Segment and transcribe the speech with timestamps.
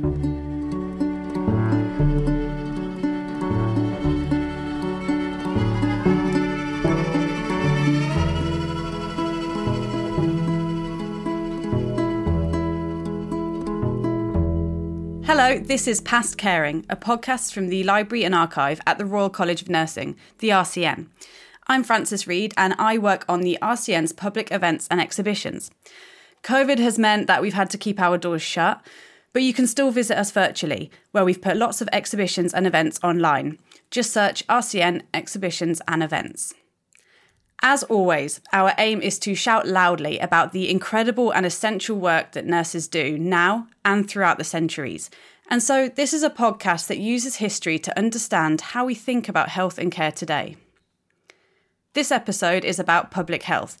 [0.00, 0.10] Hello,
[15.58, 19.62] this is Past Caring, a podcast from the Library and Archive at the Royal College
[19.62, 21.08] of Nursing, the RCN.
[21.66, 25.72] I'm Frances Reid and I work on the RCN's public events and exhibitions.
[26.44, 28.80] COVID has meant that we've had to keep our doors shut,
[29.32, 32.98] but you can still visit us virtually, where we've put lots of exhibitions and events
[33.02, 33.58] online.
[33.90, 36.54] Just search RCN Exhibitions and Events.
[37.60, 42.46] As always, our aim is to shout loudly about the incredible and essential work that
[42.46, 45.10] nurses do now and throughout the centuries.
[45.50, 49.48] And so, this is a podcast that uses history to understand how we think about
[49.48, 50.56] health and care today.
[51.94, 53.78] This episode is about public health,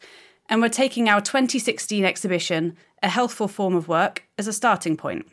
[0.48, 5.26] and we're taking our 2016 exhibition, A Healthful Form of Work, as a starting point.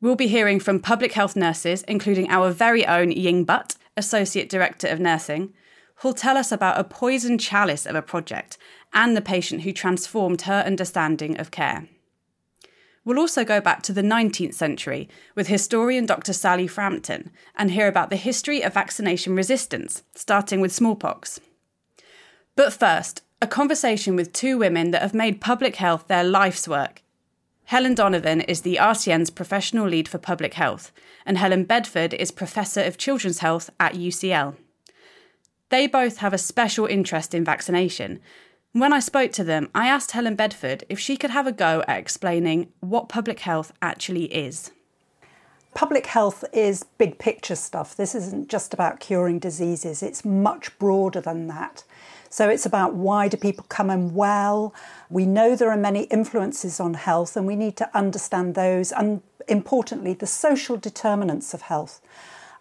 [0.00, 4.88] We'll be hearing from public health nurses, including our very own Ying Butt, Associate Director
[4.88, 5.52] of Nursing
[5.96, 8.58] who'll tell us about a poison chalice of a project
[8.92, 11.88] and the patient who transformed her understanding of care.
[13.04, 16.32] We'll also go back to the 19th century with historian Dr.
[16.32, 21.40] Sally Frampton and hear about the history of vaccination resistance, starting with smallpox.
[22.56, 27.02] But first, a conversation with two women that have made public health their life's work.
[27.66, 30.92] Helen Donovan is the RCN's professional lead for public health,
[31.24, 34.54] and Helen Bedford is Professor of Children's Health at UCL.
[35.70, 38.20] They both have a special interest in vaccination.
[38.70, 41.82] When I spoke to them, I asked Helen Bedford if she could have a go
[41.88, 44.70] at explaining what public health actually is.
[45.74, 47.96] Public health is big picture stuff.
[47.96, 51.82] This isn't just about curing diseases, it's much broader than that.
[52.28, 54.74] So it's about why do people come unwell?
[55.10, 59.22] We know there are many influences on health, and we need to understand those, and
[59.48, 62.00] importantly, the social determinants of health.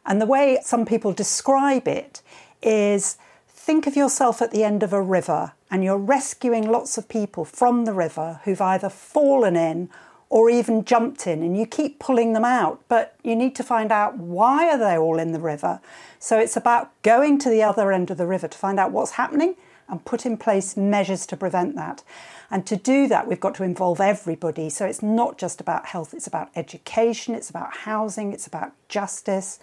[0.05, 2.21] And the way some people describe it
[2.61, 7.09] is think of yourself at the end of a river and you're rescuing lots of
[7.09, 9.89] people from the river who've either fallen in
[10.35, 13.89] or even jumped in and you keep pulling them out but you need to find
[13.89, 15.79] out why are they all in the river.
[16.19, 19.11] So it's about going to the other end of the river to find out what's
[19.11, 19.55] happening
[19.87, 22.03] and put in place measures to prevent that.
[22.51, 24.69] And to do that we've got to involve everybody.
[24.69, 29.57] So it's not just about health it's about education it's about housing it's about justice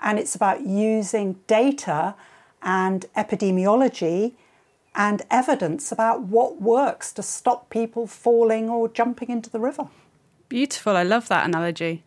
[0.00, 2.16] and it's about using data
[2.62, 4.32] and epidemiology
[4.96, 9.86] and evidence about what works to stop people falling or jumping into the river.
[10.48, 10.96] Beautiful.
[10.96, 12.02] I love that analogy.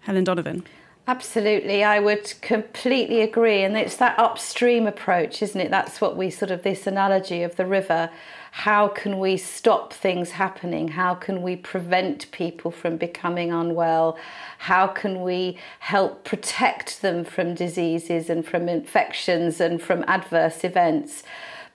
[0.00, 0.64] Helen Donovan.
[1.06, 3.62] Absolutely, I would completely agree.
[3.62, 5.70] And it's that upstream approach, isn't it?
[5.70, 8.08] That's what we sort of, this analogy of the river.
[8.52, 10.88] How can we stop things happening?
[10.88, 14.16] How can we prevent people from becoming unwell?
[14.58, 21.22] How can we help protect them from diseases and from infections and from adverse events?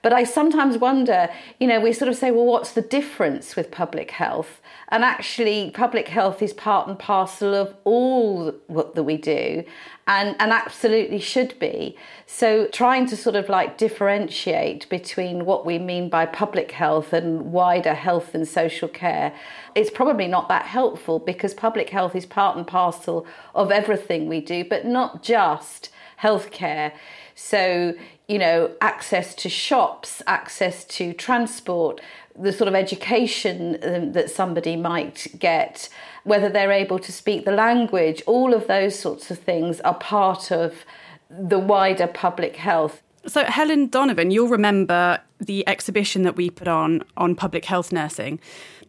[0.02, 1.28] But I sometimes wonder,
[1.60, 4.59] you know, we sort of say, well, what's the difference with public health?
[4.90, 9.64] And actually, public health is part and parcel of all what that we do
[10.10, 11.96] and, and absolutely should be.
[12.26, 17.52] So, trying to sort of like differentiate between what we mean by public health and
[17.52, 19.32] wider health and social care
[19.76, 23.24] is probably not that helpful because public health is part and parcel
[23.54, 25.90] of everything we do, but not just
[26.20, 26.92] healthcare.
[27.36, 27.94] So,
[28.28, 32.00] you know, access to shops, access to transport,
[32.40, 35.88] the sort of education um, that somebody might get,
[36.24, 40.50] whether they're able to speak the language, all of those sorts of things are part
[40.50, 40.84] of
[41.30, 43.02] the wider public health.
[43.26, 48.40] So, Helen Donovan, you'll remember the exhibition that we put on on public health nursing.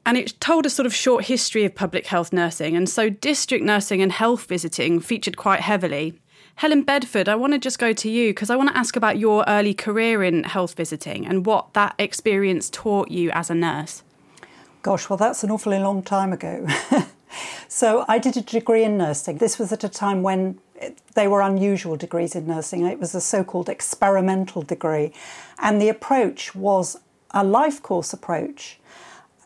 [0.06, 2.75] And it told a sort of short history of public health nursing.
[2.75, 6.19] And so, district nursing and health visiting featured quite heavily.
[6.62, 9.18] Helen Bedford, I want to just go to you because I want to ask about
[9.18, 14.04] your early career in health visiting and what that experience taught you as a nurse.
[14.84, 16.68] Gosh, well, that's an awfully long time ago.
[17.68, 19.40] so I did a degree in nursing.
[19.40, 20.60] This was at a time when
[21.16, 22.86] they were unusual degrees in nursing.
[22.86, 25.14] It was a so called experimental degree.
[25.57, 26.96] And the approach was
[27.31, 28.78] a life course approach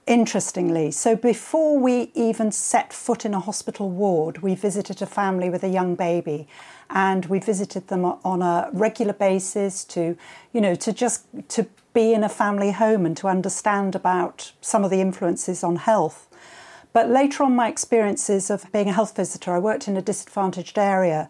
[0.07, 0.91] interestingly.
[0.91, 5.63] So before we even set foot in a hospital ward, we visited a family with
[5.63, 6.47] a young baby
[6.89, 10.15] and we visited them on a regular basis to,
[10.53, 14.83] you know, to just to be in a family home and to understand about some
[14.83, 16.27] of the influences on health.
[16.93, 20.77] But later on, my experiences of being a health visitor, I worked in a disadvantaged
[20.77, 21.29] area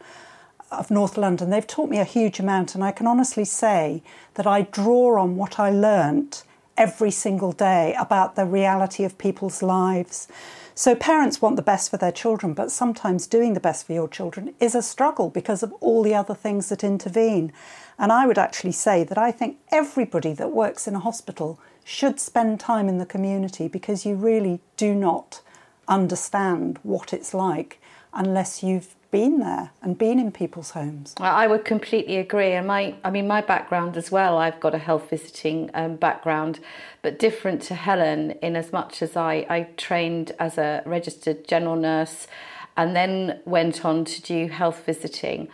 [0.72, 1.50] of North London.
[1.50, 5.38] They've taught me a huge amount, and I can honestly say that I draw on
[5.38, 6.44] what I learnt
[6.78, 10.28] every single day about the reality of people's lives.
[10.74, 14.10] So parents want the best for their children, but sometimes doing the best for your
[14.10, 17.54] children is a struggle because of all the other things that intervene.
[17.98, 22.20] And I would actually say that I think everybody that works in a hospital should
[22.20, 25.42] spend time in the community because you really do not
[25.88, 27.80] understand what it's like
[28.14, 31.16] unless you've been there and been in people's homes.
[31.22, 32.52] I would completely agree.
[32.52, 36.60] And my, I mean, my background as well, I've got a health visiting um, background,
[37.02, 41.78] but different to Helen in as much as I, I trained as a registered general
[41.78, 42.28] nurse
[42.76, 45.48] and then went on to do health visiting.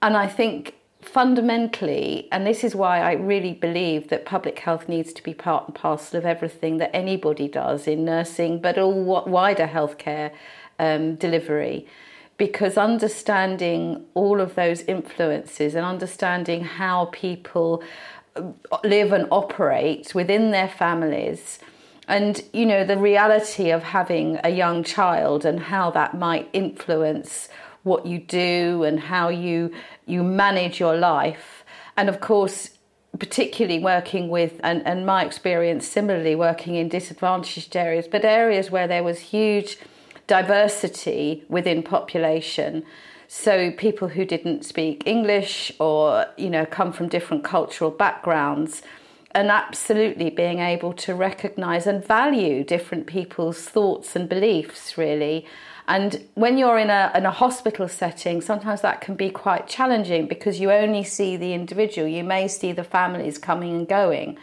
[0.00, 5.12] And I think fundamentally, and this is why I really believe that public health needs
[5.14, 9.66] to be part and parcel of everything that anybody does in nursing, but all wider
[9.66, 10.30] healthcare
[10.78, 11.88] um, delivery
[12.36, 17.82] because understanding all of those influences and understanding how people
[18.36, 18.42] uh,
[18.82, 21.58] live and operate within their families
[22.08, 27.48] and you know the reality of having a young child and how that might influence
[27.82, 29.72] what you do and how you
[30.06, 31.64] you manage your life.
[31.96, 32.70] And of course
[33.18, 38.88] particularly working with and, and my experience similarly working in disadvantaged areas but areas where
[38.88, 39.78] there was huge
[40.26, 42.84] diversity within population.
[43.28, 48.82] So people who didn't speak English or you know come from different cultural backgrounds
[49.32, 55.44] and absolutely being able to recognize and value different people's thoughts and beliefs really
[55.86, 60.26] and when you're in a, in a hospital setting, sometimes that can be quite challenging
[60.26, 62.08] because you only see the individual.
[62.08, 64.38] You may see the families coming and going.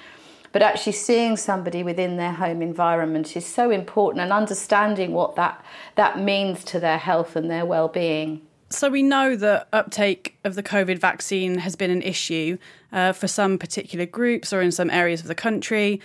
[0.51, 5.63] But actually, seeing somebody within their home environment is so important and understanding what that,
[5.95, 8.42] that means to their health and their well being.
[8.69, 12.57] So, we know that uptake of the COVID vaccine has been an issue
[12.92, 16.01] uh, for some particular groups or in some areas of the country.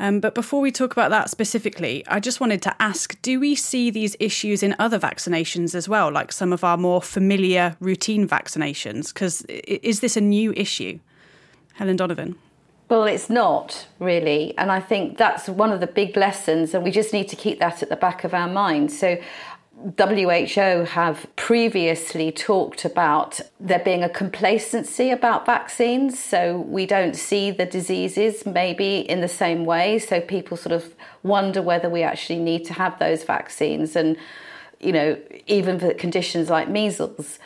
[0.00, 3.56] Um, but before we talk about that specifically, I just wanted to ask do we
[3.56, 8.28] see these issues in other vaccinations as well, like some of our more familiar routine
[8.28, 9.12] vaccinations?
[9.12, 11.00] Because is this a new issue?
[11.74, 12.36] Helen Donovan.
[12.88, 14.56] Well, it's not really.
[14.56, 17.58] And I think that's one of the big lessons, and we just need to keep
[17.58, 18.90] that at the back of our mind.
[18.90, 19.20] So,
[19.96, 26.18] WHO have previously talked about there being a complacency about vaccines.
[26.18, 29.98] So, we don't see the diseases maybe in the same way.
[29.98, 33.96] So, people sort of wonder whether we actually need to have those vaccines.
[33.96, 34.16] And,
[34.80, 37.38] you know, even for conditions like measles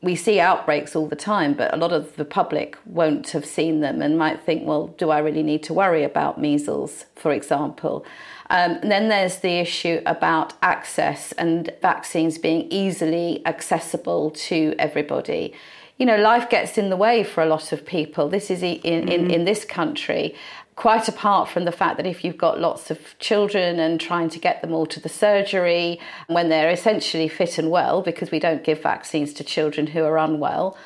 [0.00, 3.80] we see outbreaks all the time, but a lot of the public won't have seen
[3.80, 8.06] them and might think, well, do I really need to worry about measles, for example?
[8.50, 15.52] Um, and then there's the issue about access and vaccines being easily accessible to everybody.
[15.98, 18.28] You know, life gets in the way for a lot of people.
[18.28, 19.30] This is in, in, mm-hmm.
[19.30, 20.36] in this country
[20.78, 24.38] quite apart from the fact that if you've got lots of children and trying to
[24.38, 25.98] get them all to the surgery
[26.28, 30.16] when they're essentially fit and well, because we don't give vaccines to children who are
[30.16, 30.76] unwell.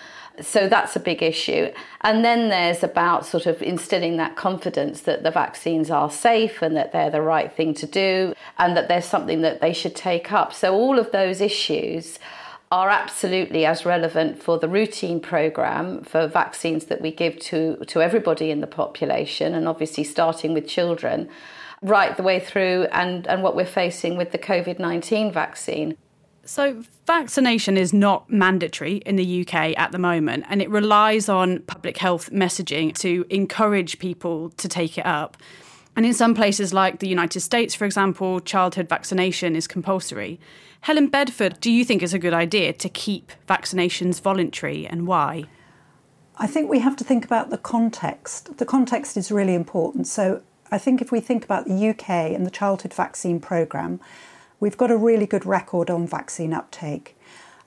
[0.40, 1.70] So that's a big issue.
[2.00, 6.74] And then there's about sort of instilling that confidence that the vaccines are safe and
[6.74, 10.32] that they're the right thing to do and that there's something that they should take
[10.32, 10.54] up.
[10.54, 12.18] So all of those issues
[12.72, 18.00] are absolutely as relevant for the routine program for vaccines that we give to, to
[18.00, 21.28] everybody in the population, and obviously starting with children,
[21.82, 25.98] right the way through, and, and what we're facing with the COVID 19 vaccine.
[26.46, 31.60] So, vaccination is not mandatory in the UK at the moment, and it relies on
[31.60, 35.36] public health messaging to encourage people to take it up.
[35.94, 40.40] And in some places, like the United States, for example, childhood vaccination is compulsory.
[40.82, 45.44] Helen Bedford, do you think it's a good idea to keep vaccinations voluntary and why?
[46.38, 48.56] I think we have to think about the context.
[48.58, 50.06] The context is really important.
[50.06, 54.00] So I think if we think about the UK and the childhood vaccine programme,
[54.58, 57.16] we've got a really good record on vaccine uptake.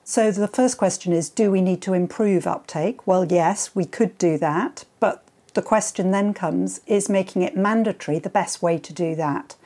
[0.02, 3.06] So the first question is do we need to improve uptake?
[3.06, 5.25] Well, yes, we could do that, but
[5.56, 9.56] the question then comes is making it mandatory the best way to do that?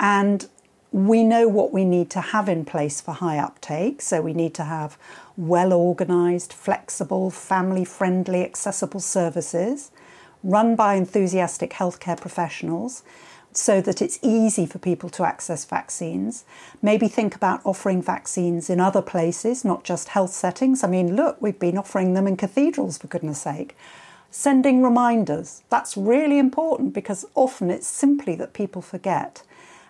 [0.00, 0.48] And
[0.90, 4.02] we know what we need to have in place for high uptake.
[4.02, 4.98] So we need to have
[5.36, 9.92] well organised, flexible, family friendly, accessible services
[10.42, 13.02] run by enthusiastic healthcare professionals
[13.52, 16.44] so that it's easy for people to access vaccines.
[16.80, 20.84] Maybe think about offering vaccines in other places, not just health settings.
[20.84, 23.76] I mean, look, we've been offering them in cathedrals, for goodness sake.
[24.30, 29.42] Sending reminders, that's really important because often it's simply that people forget.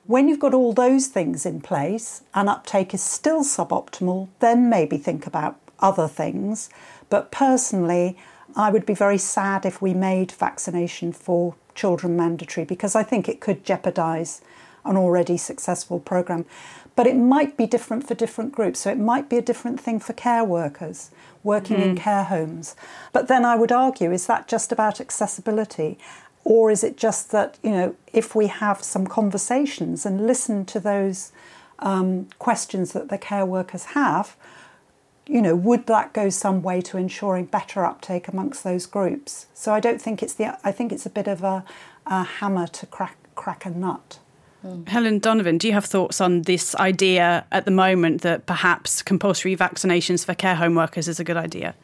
[0.06, 4.96] When you've got all those things in place and uptake is still suboptimal, then maybe
[4.96, 6.70] think about other things.
[7.10, 8.16] But personally,
[8.56, 13.28] I would be very sad if we made vaccination for children mandatory because I think
[13.28, 14.40] it could jeopardise
[14.88, 16.44] an already successful programme.
[16.96, 18.80] But it might be different for different groups.
[18.80, 21.10] So it might be a different thing for care workers
[21.44, 21.82] working mm.
[21.82, 22.74] in care homes.
[23.12, 25.98] But then I would argue is that just about accessibility?
[26.44, 30.80] Or is it just that, you know, if we have some conversations and listen to
[30.80, 31.30] those
[31.78, 34.34] um, questions that the care workers have,
[35.26, 39.46] you know, would that go some way to ensuring better uptake amongst those groups?
[39.52, 40.58] So I don't think it's the.
[40.64, 41.64] I think it's a bit of a,
[42.06, 44.18] a hammer to crack crack a nut.
[44.86, 49.56] Helen Donovan, do you have thoughts on this idea at the moment that perhaps compulsory
[49.56, 51.74] vaccinations for care home workers is a good idea?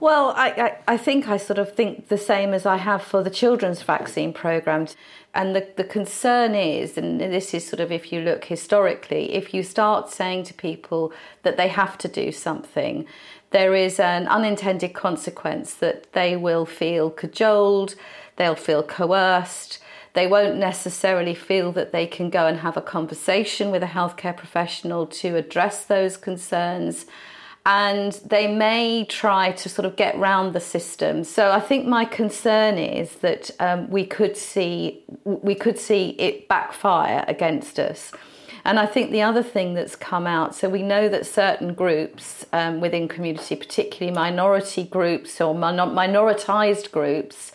[0.00, 3.22] Well, I, I, I, think I sort of think the same as I have for
[3.22, 4.96] the children's vaccine programs.
[5.32, 9.54] And the, the concern is, and this is sort of if you look historically, if
[9.54, 13.06] you start saying to people that they have to do something,
[13.50, 17.94] there is an unintended consequence that they will feel cajoled,
[18.36, 19.78] they'll feel coerced,
[20.14, 24.36] they won't necessarily feel that they can go and have a conversation with a healthcare
[24.36, 27.06] professional to address those concerns
[27.66, 31.24] and they may try to sort of get round the system.
[31.24, 36.46] So I think my concern is that um, we could see we could see it
[36.46, 38.12] backfire against us.
[38.66, 42.46] And I think the other thing that's come out, so we know that certain groups
[42.52, 47.52] um, within community, particularly minority groups or minor- minoritized groups,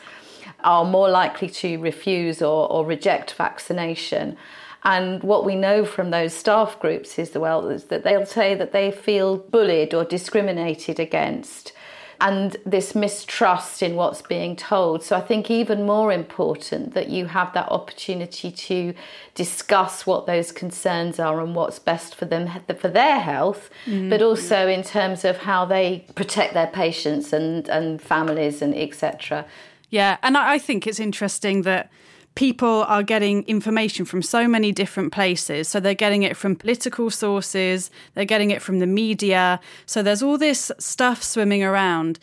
[0.64, 4.38] are more likely to refuse or, or reject vaccination.
[4.84, 8.72] And what we know from those staff groups is, well, is that they'll say that
[8.72, 11.74] they feel bullied or discriminated against
[12.22, 15.04] and this mistrust in what's being told.
[15.04, 18.94] So I think even more important that you have that opportunity to
[19.36, 24.10] discuss what those concerns are and what's best for them for their health, mm-hmm.
[24.10, 29.46] but also in terms of how they protect their patients and, and families and etc.
[29.90, 31.90] Yeah, and I think it's interesting that
[32.36, 35.68] people are getting information from so many different places.
[35.68, 39.60] So they're getting it from political sources, they're getting it from the media.
[39.86, 42.20] So there's all this stuff swimming around.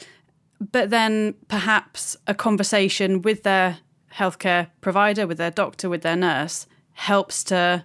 [0.72, 3.78] But then perhaps a conversation with their
[4.14, 7.84] healthcare provider, with their doctor, with their nurse helps to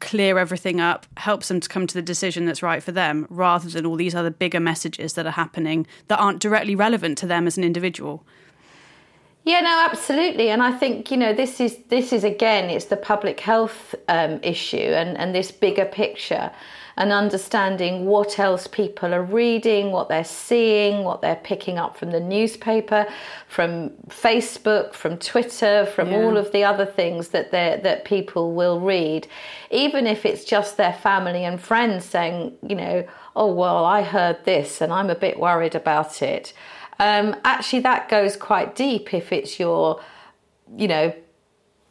[0.00, 3.68] clear everything up, helps them to come to the decision that's right for them, rather
[3.68, 7.46] than all these other bigger messages that are happening that aren't directly relevant to them
[7.46, 8.24] as an individual.
[9.44, 12.98] Yeah, no, absolutely, and I think you know this is this is again it's the
[12.98, 16.50] public health um, issue and and this bigger picture,
[16.98, 22.10] and understanding what else people are reading, what they're seeing, what they're picking up from
[22.10, 23.06] the newspaper,
[23.46, 26.16] from Facebook, from Twitter, from yeah.
[26.16, 29.28] all of the other things that that people will read,
[29.70, 34.44] even if it's just their family and friends saying, you know, oh well, I heard
[34.44, 36.52] this and I'm a bit worried about it.
[36.98, 40.02] Um, actually, that goes quite deep if it's your,
[40.76, 41.14] you know,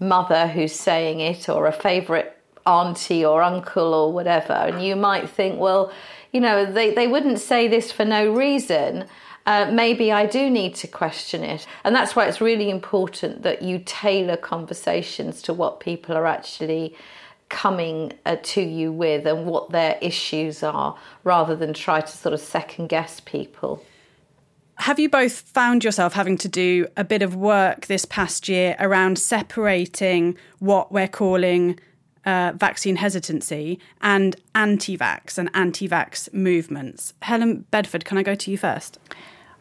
[0.01, 2.36] mother who's saying it or a favourite
[2.67, 4.53] auntie or uncle or whatever.
[4.53, 5.91] And you might think, well,
[6.31, 9.05] you know, they, they wouldn't say this for no reason.
[9.45, 11.65] Uh, maybe I do need to question it.
[11.85, 16.93] And that's why it's really important that you tailor conversations to what people are actually
[17.49, 22.33] coming uh, to you with and what their issues are rather than try to sort
[22.33, 23.83] of second guess people.
[24.79, 28.75] Have you both found yourself having to do a bit of work this past year
[28.79, 31.79] around separating what we're calling
[32.27, 37.13] uh, vaccine hesitancy and anti vax and anti vax movements?
[37.21, 38.99] Helen Bedford, can I go to you first?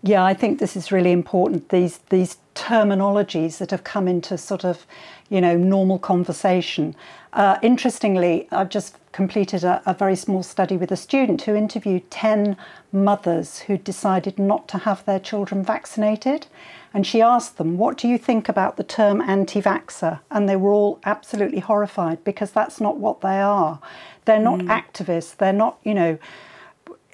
[0.02, 1.68] Yeah, I think this is really important.
[1.70, 4.86] These these terminologies that have come into sort of,
[5.28, 6.94] you know, normal conversation.
[7.32, 12.10] Uh, interestingly, I've just completed a, a, very small study with a student who interviewed
[12.10, 12.54] 10
[12.92, 16.46] mothers who decided not to have their children vaccinated.
[16.92, 20.20] And she asked them, What do you think about the term anti vaxxer?
[20.30, 23.80] And they were all absolutely horrified because that's not what they are.
[24.26, 24.68] They're not mm.
[24.68, 26.18] activists, they're not, you know,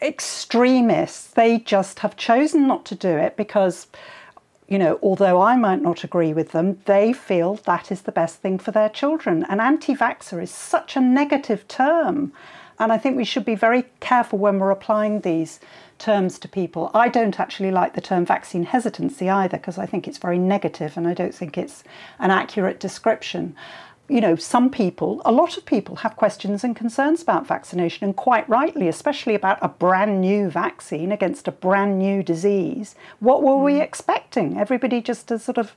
[0.02, 1.28] extremists.
[1.28, 3.86] They just have chosen not to do it because
[4.72, 8.36] you know, although I might not agree with them, they feel that is the best
[8.36, 9.44] thing for their children.
[9.50, 12.32] And anti vaxxer is such a negative term.
[12.78, 15.60] And I think we should be very careful when we're applying these
[15.98, 16.90] terms to people.
[16.94, 20.96] I don't actually like the term vaccine hesitancy either because I think it's very negative
[20.96, 21.84] and I don't think it's
[22.18, 23.54] an accurate description
[24.12, 28.14] you know, some people, a lot of people have questions and concerns about vaccination, and
[28.14, 32.94] quite rightly, especially about a brand new vaccine against a brand new disease.
[33.20, 33.64] What were mm.
[33.64, 34.60] we expecting?
[34.60, 35.72] Everybody just to sort of,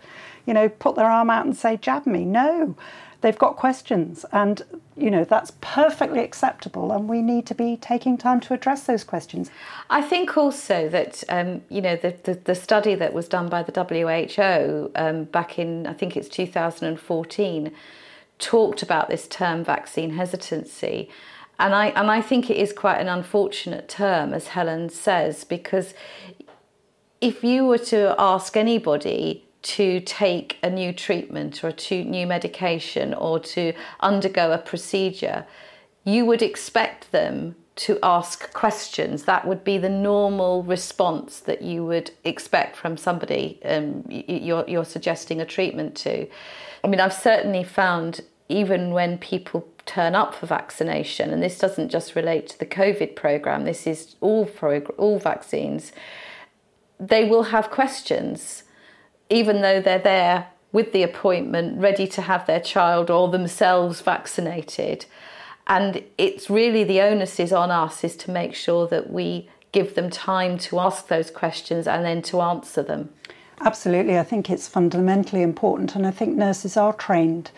[0.46, 2.26] you know, put their arm out and say, jab me?
[2.26, 2.76] No.
[3.22, 4.62] They've got questions, and
[4.98, 9.04] you know that's perfectly acceptable, and we need to be taking time to address those
[9.04, 9.50] questions.
[9.90, 13.64] I think also that um, you know the, the, the study that was done by
[13.64, 17.72] the WHO um, back in I think it's 2014
[18.40, 21.10] talked about this term vaccine hesitancy.
[21.58, 25.94] And I, and I think it is quite an unfortunate term, as Helen says, because
[27.22, 33.14] if you were to ask anybody to take a new treatment or a new medication
[33.14, 35.46] or to undergo a procedure,
[36.04, 39.24] you would expect them to ask questions.
[39.24, 44.86] That would be the normal response that you would expect from somebody um, you're, you're
[44.86, 46.28] suggesting a treatment to.
[46.84, 51.90] I mean, I've certainly found even when people turn up for vaccination, and this doesn't
[51.90, 55.92] just relate to the COVID program, this is all prog- all vaccines,
[57.00, 58.64] they will have questions,
[59.30, 65.06] even though they're there with the appointment, ready to have their child or themselves vaccinated.
[65.68, 69.96] And it's really the onus is on us is to make sure that we give
[69.96, 73.10] them time to ask those questions and then to answer them.
[73.62, 77.52] Absolutely, I think it's fundamentally important, and I think nurses are trained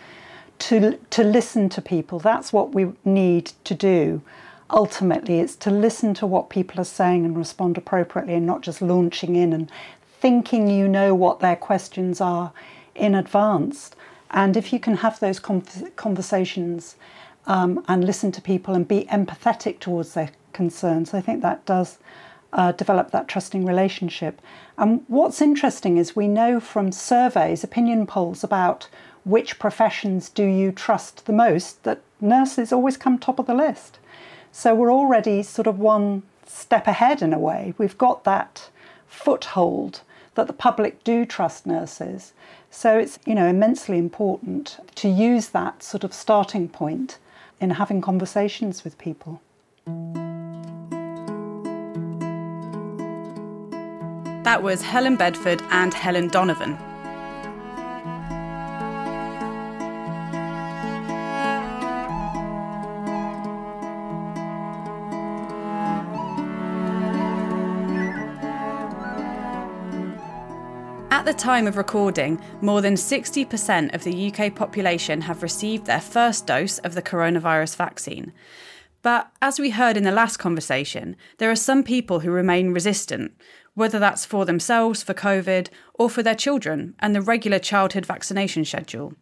[0.60, 2.20] to to listen to people.
[2.20, 4.22] That's what we need to do.
[4.70, 8.82] Ultimately, it's to listen to what people are saying and respond appropriately, and not just
[8.82, 9.72] launching in and
[10.20, 12.52] thinking you know what their questions are
[12.96, 13.92] in advance.
[14.32, 16.96] And if you can have those conversations
[17.48, 21.98] um, and listen to people and be empathetic towards their concerns, I think that does
[22.54, 24.42] uh, develop that trusting relationship.
[24.78, 28.90] And what's interesting is we know from surveys, opinion polls about
[29.24, 34.00] which professions do you trust the most, that nurses always come top of the list.
[34.52, 37.74] So we're already sort of one step ahead in a way.
[37.78, 38.70] We've got that
[39.08, 40.02] foothold
[40.36, 42.34] that the public do trust nurses.
[42.70, 47.18] So it's you know immensely important to use that sort of starting point
[47.60, 49.42] in having conversations with people.
[54.44, 56.78] That was Helen Bedford and Helen Donovan.
[71.28, 76.48] The time of recording, more than 60% of the UK population have received their first
[76.48, 78.32] dose of the coronavirus vaccine.
[79.02, 83.34] But as we heard in the last conversation, there are some people who remain resistant,
[83.74, 88.64] whether that's for themselves, for COVID, or for their children and the regular childhood vaccination
[88.64, 89.14] schedule.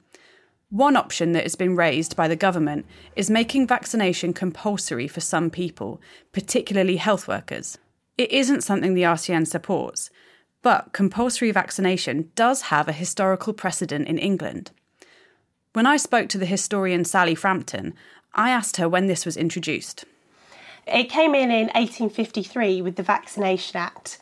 [0.70, 5.50] One option that has been raised by the government is making vaccination compulsory for some
[5.50, 6.00] people,
[6.32, 7.80] particularly health workers.
[8.16, 10.12] It isn't something the RCN supports,
[10.66, 14.72] but compulsory vaccination does have a historical precedent in England.
[15.74, 17.94] When I spoke to the historian Sally Frampton,
[18.34, 20.06] I asked her when this was introduced.
[20.88, 24.18] It came in in 1853 with the Vaccination Act.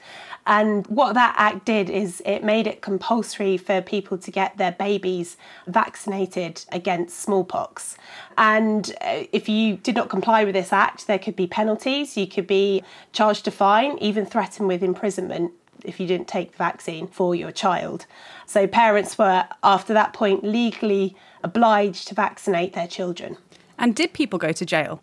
[0.45, 4.73] And what that act did is it made it compulsory for people to get their
[4.73, 7.95] babies vaccinated against smallpox.
[8.37, 12.17] And uh, if you did not comply with this act, there could be penalties.
[12.17, 15.53] You could be charged a fine, even threatened with imprisonment
[15.83, 18.05] if you didn't take the vaccine for your child.
[18.45, 23.37] So parents were, after that point, legally obliged to vaccinate their children.
[23.77, 25.01] And did people go to jail?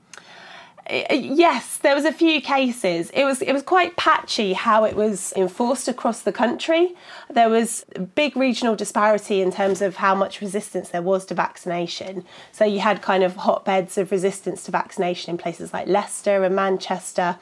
[0.91, 3.11] Uh, yes, there was a few cases.
[3.11, 6.95] It was it was quite patchy how it was enforced across the country.
[7.29, 7.85] There was
[8.17, 12.25] big regional disparity in terms of how much resistance there was to vaccination.
[12.51, 16.57] So you had kind of hotbeds of resistance to vaccination in places like Leicester and
[16.57, 17.39] Manchester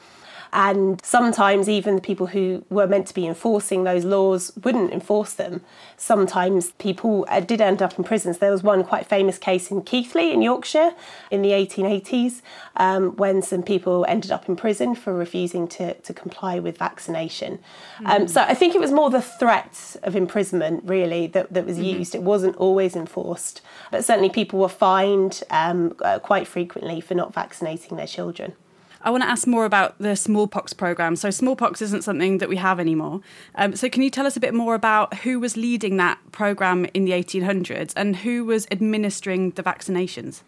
[0.53, 5.35] and sometimes even the people who were meant to be enforcing those laws wouldn't enforce
[5.35, 5.61] them.
[5.97, 8.39] Sometimes people uh, did end up in prisons.
[8.39, 10.93] There was one quite famous case in Keighley in Yorkshire
[11.31, 12.41] in the 1880s
[12.77, 17.59] um, when some people ended up in prison for refusing to, to comply with vaccination.
[18.01, 18.09] Mm.
[18.09, 21.77] Um, so I think it was more the threat of imprisonment really that, that was
[21.77, 21.99] mm-hmm.
[21.99, 22.15] used.
[22.15, 27.35] It wasn't always enforced, but certainly people were fined um, uh, quite frequently for not
[27.35, 28.55] vaccinating their children.
[29.03, 31.17] I want to ask more about the smallpox program.
[31.17, 33.21] So, smallpox isn't something that we have anymore.
[33.55, 36.87] Um, so, can you tell us a bit more about who was leading that program
[36.95, 40.43] in the 1800s and who was administering the vaccinations?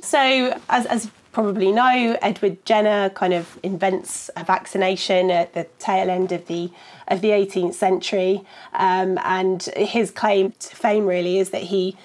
[0.00, 6.10] So, as, as probably know, Edward Jenner kind of invents a vaccination at the tail
[6.10, 6.70] end of the
[7.08, 8.42] of the 18th century,
[8.74, 11.96] um, and his claim to fame really is that he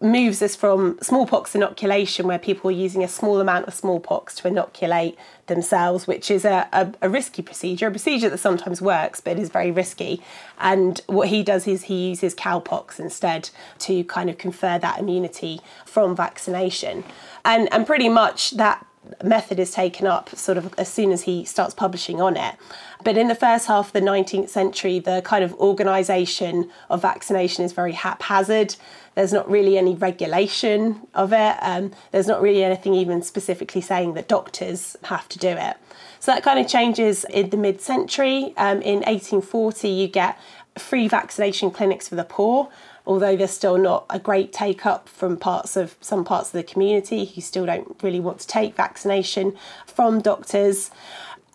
[0.00, 4.48] moves us from smallpox inoculation, where people are using a small amount of smallpox to
[4.48, 9.38] inoculate themselves, which is a, a, a, risky procedure, a procedure that sometimes works, but
[9.38, 10.22] is very risky.
[10.58, 15.60] And what he does is he uses cowpox instead to kind of confer that immunity
[15.84, 17.04] from vaccination.
[17.44, 18.86] And, and pretty much that
[19.24, 22.56] method is taken up sort of as soon as he starts publishing on it.
[23.02, 27.64] But in the first half of the 19th century, the kind of organisation of vaccination
[27.64, 28.76] is very haphazard.
[29.14, 31.56] There's not really any regulation of it.
[31.62, 35.76] Um, there's not really anything even specifically saying that doctors have to do it.
[36.20, 38.52] So that kind of changes in the mid century.
[38.58, 40.38] Um, in 1840, you get
[40.78, 42.68] free vaccination clinics for the poor,
[43.06, 46.62] although there's still not a great take up from parts of some parts of the
[46.62, 50.90] community who still don't really want to take vaccination from doctors.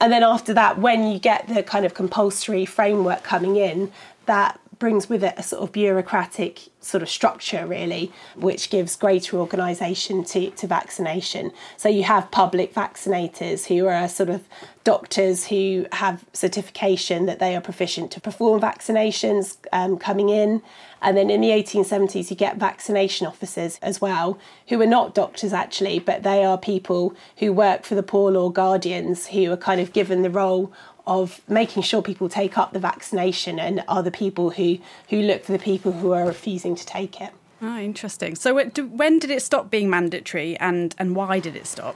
[0.02, 3.92] And then after that, when you get the kind of compulsory framework coming in,
[4.26, 9.38] that brings with it a sort of bureaucratic sort of structure really which gives greater
[9.38, 14.44] organisation to, to vaccination so you have public vaccinators who are sort of
[14.84, 20.62] doctors who have certification that they are proficient to perform vaccinations um, coming in
[21.02, 24.38] and then in the 1870s you get vaccination officers as well
[24.70, 28.50] who are not doctors actually but they are people who work for the poor law
[28.50, 30.72] guardians who are kind of given the role
[31.08, 34.78] of making sure people take up the vaccination and are the people who,
[35.10, 37.32] who look for the people who are refusing to take it.
[37.62, 38.36] Oh, interesting.
[38.36, 41.96] So when did it stop being mandatory and, and why did it stop?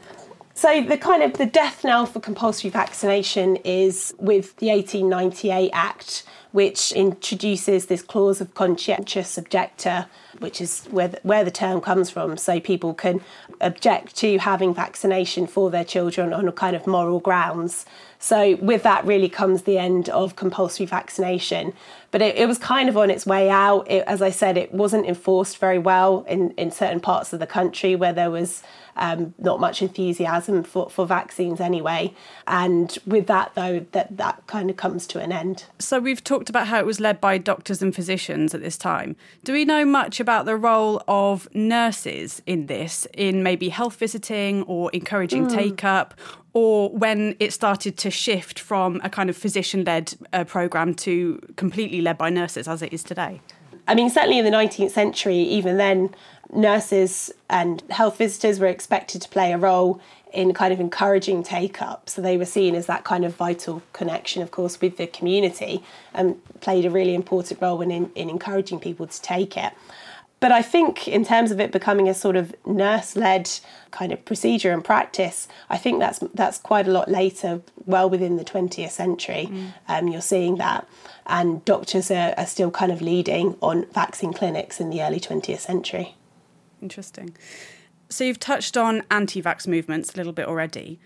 [0.53, 6.23] So the kind of the death knell for compulsory vaccination is with the 1898 Act,
[6.51, 10.07] which introduces this clause of conscientious objector,
[10.39, 12.37] which is where the, where the term comes from.
[12.37, 13.21] So people can
[13.61, 17.85] object to having vaccination for their children on a kind of moral grounds.
[18.19, 21.73] So with that really comes the end of compulsory vaccination.
[22.11, 23.89] But it, it was kind of on its way out.
[23.89, 27.47] It, as I said, it wasn't enforced very well in, in certain parts of the
[27.47, 28.63] country where there was
[28.99, 32.13] um, not much enthusiasm for, for vaccines anyway.
[32.45, 35.65] And with that, though, that, that kind of comes to an end.
[35.79, 39.15] So we've talked about how it was led by doctors and physicians at this time.
[39.43, 44.63] Do we know much about the role of nurses in this, in maybe health visiting
[44.63, 45.55] or encouraging mm.
[45.55, 46.13] take up?
[46.53, 51.39] Or when it started to shift from a kind of physician led uh, program to
[51.55, 53.41] completely led by nurses as it is today?
[53.87, 56.13] I mean, certainly in the 19th century, even then,
[56.53, 59.99] nurses and health visitors were expected to play a role
[60.33, 62.09] in kind of encouraging take up.
[62.09, 65.83] So they were seen as that kind of vital connection, of course, with the community
[66.13, 69.73] and played a really important role in, in encouraging people to take it.
[70.39, 73.49] But I think, in terms of it becoming a sort of nurse-led
[73.91, 78.37] kind of procedure and practice, I think that's that's quite a lot later, well within
[78.37, 79.49] the 20th century.
[79.51, 79.73] Mm.
[79.89, 80.87] Um, you're seeing that,
[81.25, 85.59] and doctors are, are still kind of leading on vaccine clinics in the early 20th
[85.59, 86.15] century.
[86.81, 87.35] Interesting.
[88.07, 90.99] So you've touched on anti vax movements a little bit already.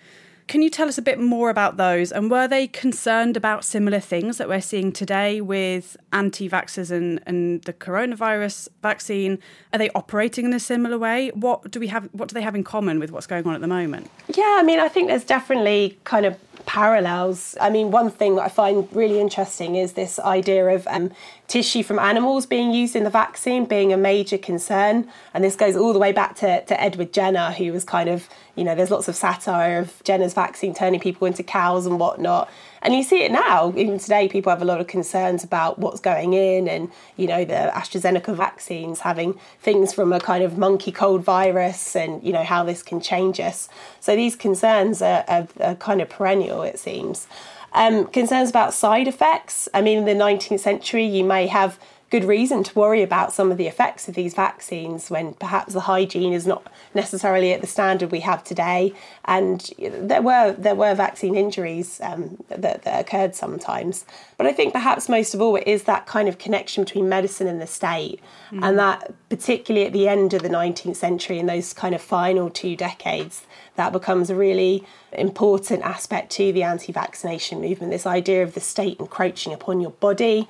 [0.48, 2.12] Can you tell us a bit more about those?
[2.12, 7.22] And were they concerned about similar things that we're seeing today with anti vaxxers and,
[7.26, 9.40] and the coronavirus vaccine?
[9.72, 11.30] Are they operating in a similar way?
[11.34, 13.62] What do we have what do they have in common with what's going on at
[13.62, 14.10] the moment?
[14.36, 17.58] Yeah, I mean I think there's definitely kind of parallels.
[17.60, 21.12] I mean, one thing that I find really interesting is this idea of um,
[21.54, 25.08] tissue from animals being used in the vaccine being a major concern.
[25.36, 28.28] And this goes all the way back to, to Edward Jenner, who was kind of,
[28.56, 32.50] you know, there's lots of satire of Jenner's vaccine turning people into cows and whatnot.
[32.82, 33.72] And you see it now.
[33.78, 37.46] Even today, people have a lot of concerns about what's going in, and you know
[37.46, 42.44] the AstraZeneca vaccines having things from a kind of monkey cold virus, and you know
[42.44, 43.70] how this can change us.
[44.02, 47.26] So these concerns are, are, are kind of perennial, it seems.
[47.74, 49.68] Um, concerns about side effects.
[49.74, 51.80] I mean, in the 19th century, you may have
[52.14, 55.80] good reason to worry about some of the effects of these vaccines when perhaps the
[55.80, 58.94] hygiene is not necessarily at the standard we have today.
[59.26, 64.06] And there were there were vaccine injuries um, that, that occurred sometimes.
[64.38, 67.48] But I think perhaps most of all it is that kind of connection between medicine
[67.48, 68.20] and the state,
[68.52, 68.64] mm-hmm.
[68.64, 72.52] and that particularly at the end of the 19th century in those kind of final
[72.52, 77.92] two decades, that becomes a really important aspect to the anti-vaccination movement.
[77.92, 80.48] This idea of the state encroaching upon your body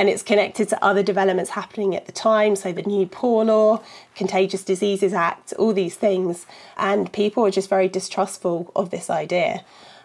[0.00, 2.56] and it's connected to other developments happening at the time.
[2.56, 3.82] So, the new Poor Law,
[4.14, 6.46] Contagious Diseases Act, all these things.
[6.78, 9.62] And people are just very distrustful of this idea.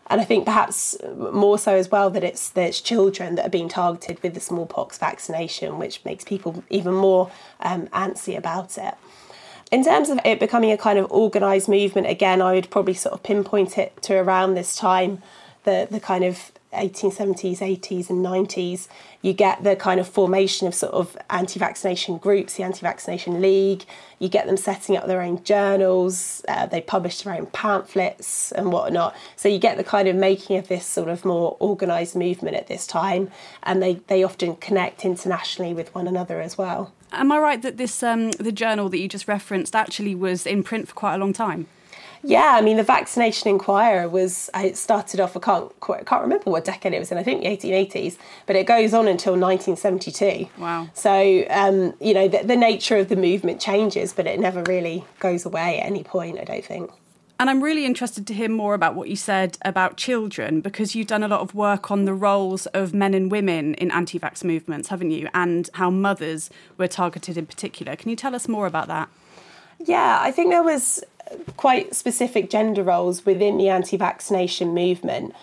[0.07, 3.49] And I think perhaps more so as well that it's that it's children that are
[3.49, 7.31] being targeted with the smallpox vaccination, which makes people even more
[7.61, 8.95] um, antsy about it.
[9.71, 13.13] In terms of it becoming a kind of organised movement, again, I would probably sort
[13.13, 15.23] of pinpoint it to around this time,
[15.63, 18.87] the the kind of 1870s, 80s, and 90s,
[19.21, 23.41] you get the kind of formation of sort of anti vaccination groups, the Anti Vaccination
[23.41, 23.83] League.
[24.19, 28.71] You get them setting up their own journals, uh, they publish their own pamphlets and
[28.71, 29.15] whatnot.
[29.35, 32.67] So you get the kind of making of this sort of more organised movement at
[32.67, 33.31] this time,
[33.63, 36.93] and they, they often connect internationally with one another as well.
[37.11, 40.63] Am I right that this um, the journal that you just referenced actually was in
[40.63, 41.67] print for quite a long time?
[42.25, 46.49] Yeah, I mean, the Vaccination Inquirer was, it started off, I can't, I can't remember
[46.49, 50.47] what decade it was in, I think the 1880s, but it goes on until 1972.
[50.57, 50.89] Wow.
[50.93, 55.05] So, um, you know, the, the nature of the movement changes, but it never really
[55.19, 56.89] goes away at any point, I don't think.
[57.39, 61.07] And I'm really interested to hear more about what you said about children because you've
[61.07, 64.43] done a lot of work on the roles of men and women in anti vax
[64.43, 65.27] movements, haven't you?
[65.33, 67.97] And how mothers were targeted in particular.
[67.97, 69.09] Can you tell us more about that?
[69.79, 71.03] Yeah, I think there was
[71.57, 75.33] quite specific gender roles within the anti vaccination movement.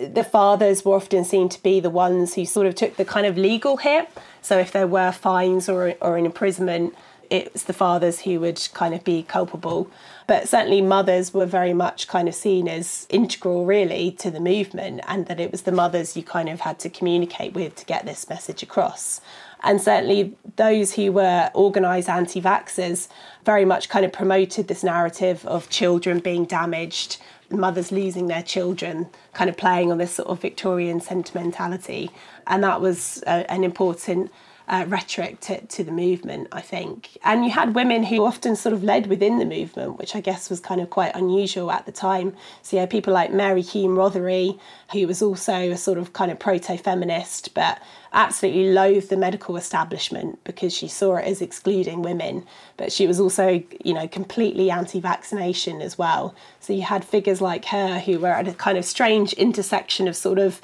[0.00, 3.26] The fathers were often seen to be the ones who sort of took the kind
[3.26, 4.08] of legal hit.
[4.40, 6.94] So if there were fines or, or an imprisonment,
[7.28, 9.90] it was the fathers who would kind of be culpable.
[10.26, 15.00] But certainly, mothers were very much kind of seen as integral, really, to the movement,
[15.08, 18.06] and that it was the mothers you kind of had to communicate with to get
[18.06, 19.20] this message across.
[19.62, 23.08] And certainly, those who were organised anti vaxxers
[23.44, 27.18] very much kind of promoted this narrative of children being damaged,
[27.50, 32.10] mothers losing their children, kind of playing on this sort of Victorian sentimentality.
[32.46, 34.32] And that was uh, an important
[34.72, 37.18] uh, rhetoric to, to the movement, I think.
[37.22, 40.48] And you had women who often sort of led within the movement, which I guess
[40.48, 42.34] was kind of quite unusual at the time.
[42.62, 44.58] So had people like Mary Hume-Rothery,
[44.92, 47.82] who was also a sort of kind of proto feminist, but
[48.14, 52.46] absolutely loathed the medical establishment because she saw it as excluding women.
[52.78, 56.34] But she was also, you know, completely anti vaccination as well.
[56.60, 60.16] So you had figures like her who were at a kind of strange intersection of
[60.16, 60.62] sort of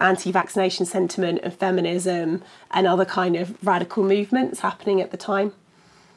[0.00, 5.52] anti vaccination sentiment and feminism and other kind of radical movements happening at the time.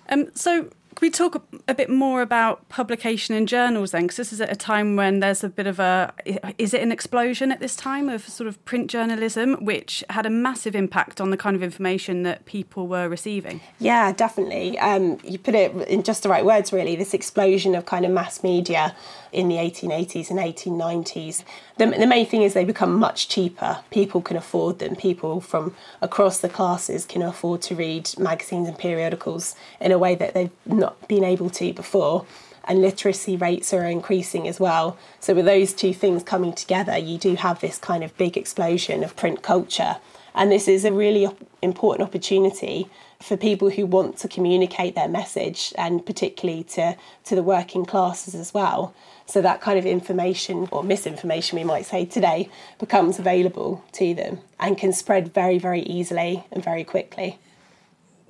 [0.09, 4.03] Um, so, can we talk a bit more about publication in journals then?
[4.03, 6.11] Because this is at a time when there's a bit of a.
[6.57, 10.31] Is it an explosion at this time of sort of print journalism, which had a
[10.31, 13.61] massive impact on the kind of information that people were receiving?
[13.77, 14.79] Yeah, definitely.
[14.79, 16.95] Um, you put it in just the right words, really.
[16.95, 18.95] This explosion of kind of mass media
[19.38, 21.43] in the 1880s and 1890s.
[21.78, 23.78] The, the main thing is they become much cheaper.
[23.91, 24.95] People can afford them.
[24.95, 30.15] People from across the classes can afford to read magazines and periodicals in a way
[30.15, 32.26] that they've not been able to before.
[32.63, 34.97] And literacy rates are increasing as well.
[35.19, 39.04] So, with those two things coming together, you do have this kind of big explosion
[39.04, 39.97] of print culture.
[40.34, 41.30] And this is a really
[41.62, 42.89] important opportunity
[43.21, 46.95] for people who want to communicate their message and particularly to,
[47.26, 48.93] to the working classes as well.
[49.27, 54.39] So that kind of information or misinformation, we might say today, becomes available to them
[54.57, 57.37] and can spread very, very easily and very quickly.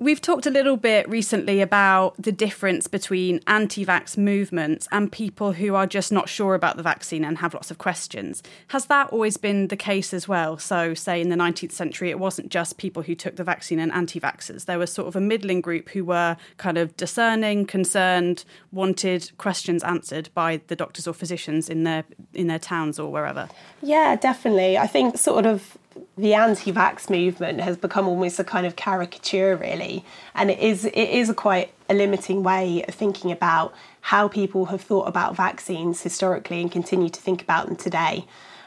[0.00, 5.52] We've talked a little bit recently about the difference between anti vax movements and people
[5.52, 8.40] who are just not sure about the vaccine and have lots of questions.
[8.68, 10.56] Has that always been the case as well?
[10.56, 13.90] So, say in the 19th century, it wasn't just people who took the vaccine and
[13.90, 14.66] anti vaxxers.
[14.66, 19.82] There was sort of a middling group who were kind of discerning, concerned, wanted questions
[19.82, 23.48] answered by the doctors or physicians in their, in their towns or wherever.
[23.82, 24.78] Yeah, definitely.
[24.78, 25.76] I think sort of
[26.16, 30.04] the anti-vax movement has become almost a kind of caricature really.
[30.34, 34.66] And it is it is a quite a limiting way of thinking about how people
[34.66, 38.26] have thought about vaccines historically and continue to think about them today.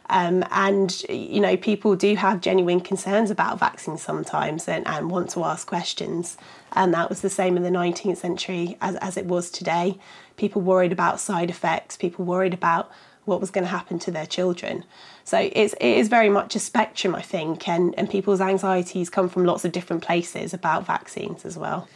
[0.09, 5.29] Um, and you know people do have genuine concerns about vaccines sometimes and, and want
[5.31, 6.37] to ask questions.
[6.73, 9.97] And that was the same in the 19th century as, as it was today.
[10.37, 11.97] People worried about side effects.
[11.97, 12.91] People worried about
[13.25, 14.83] what was going to happen to their children
[15.23, 19.29] so it's, it is very much a spectrum, I think, and, and people's anxieties come
[19.29, 21.87] from lots of different places about vaccines as well.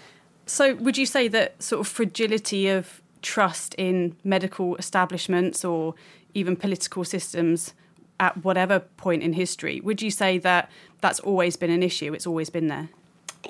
[0.46, 5.96] So would you say that sort of fragility of trust in medical establishments or
[6.34, 7.74] even political systems
[8.20, 10.70] at whatever point in history, would you say that
[11.02, 12.14] that's always been an issue?
[12.14, 12.90] It's always been there?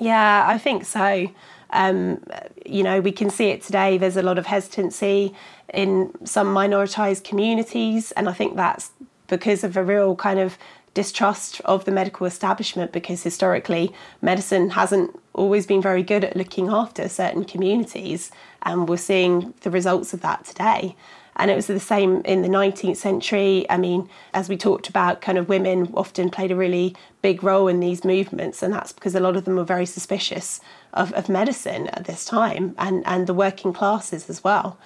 [0.00, 1.30] Yeah, I think so.
[1.70, 2.22] Um,
[2.64, 3.98] you know, we can see it today.
[3.98, 5.34] There's a lot of hesitancy
[5.72, 8.90] in some minoritized communities, and I think that's
[9.28, 10.58] because of a real kind of
[10.96, 16.70] distrust of the medical establishment because historically medicine hasn't always been very good at looking
[16.70, 18.30] after certain communities
[18.62, 20.96] and we're seeing the results of that today.
[21.38, 23.66] And it was the same in the 19th century.
[23.68, 27.68] I mean as we talked about kind of women often played a really big role
[27.68, 30.62] in these movements and that's because a lot of them were very suspicious
[30.94, 34.78] of, of medicine at this time and, and the working classes as well.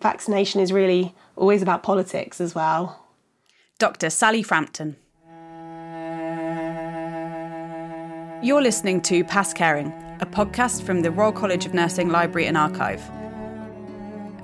[0.00, 3.03] Vaccination is really always about politics as well
[3.80, 4.08] Dr.
[4.08, 4.94] Sally Frampton.
[8.40, 9.88] You're listening to Past Caring,
[10.20, 13.02] a podcast from the Royal College of Nursing Library and Archive.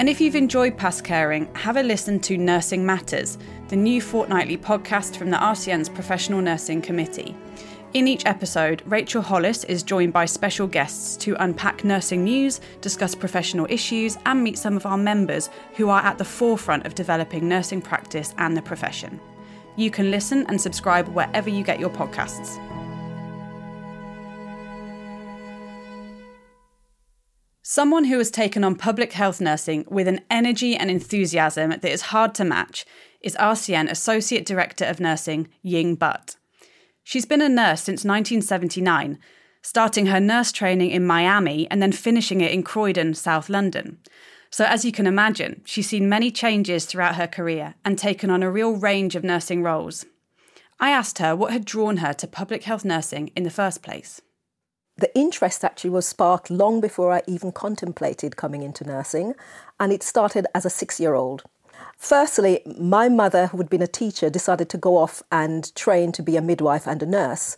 [0.01, 3.39] And if you've enjoyed Past Caring, have a listen to Nursing Matters,
[3.69, 7.37] the new fortnightly podcast from the RCN's Professional Nursing Committee.
[7.93, 13.17] In each episode, Rachel Hollis is joined by special guests to unpack nursing news, discuss
[13.17, 17.49] professional issues, and meet some of our members who are at the forefront of developing
[17.49, 19.19] nursing practice and the profession.
[19.75, 22.61] You can listen and subscribe wherever you get your podcasts.
[27.63, 32.03] Someone who has taken on public health nursing with an energy and enthusiasm that is
[32.03, 32.85] hard to match
[33.21, 36.37] is RCN Associate Director of Nursing, Ying Butt.
[37.11, 39.19] She's been a nurse since 1979,
[39.63, 43.99] starting her nurse training in Miami and then finishing it in Croydon, South London.
[44.49, 48.45] So, as you can imagine, she's seen many changes throughout her career and taken on
[48.45, 50.07] a real range of nursing roles.
[50.79, 54.23] I asked her what had drawn her to public health nursing in the first place.
[54.97, 59.35] The interest actually was sparked long before I even contemplated coming into nursing,
[59.81, 61.43] and it started as a six year old.
[62.01, 66.23] Firstly, my mother, who had been a teacher, decided to go off and train to
[66.23, 67.57] be a midwife and a nurse.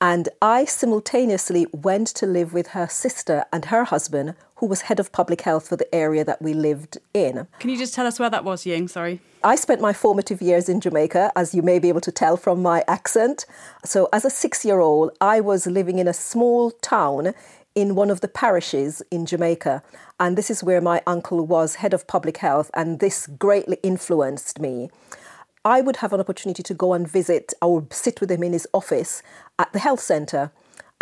[0.00, 5.00] And I simultaneously went to live with her sister and her husband, who was head
[5.00, 7.48] of public health for the area that we lived in.
[7.58, 8.86] Can you just tell us where that was, Ying?
[8.86, 9.20] Sorry.
[9.42, 12.62] I spent my formative years in Jamaica, as you may be able to tell from
[12.62, 13.46] my accent.
[13.84, 17.34] So, as a six year old, I was living in a small town
[17.74, 19.82] in one of the parishes in Jamaica.
[20.20, 24.60] And this is where my uncle was head of public health, and this greatly influenced
[24.60, 24.90] me.
[25.64, 28.66] I would have an opportunity to go and visit or sit with him in his
[28.74, 29.22] office
[29.58, 30.50] at the health centre.